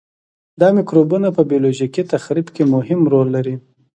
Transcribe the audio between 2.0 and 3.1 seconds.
تخریب کې مهم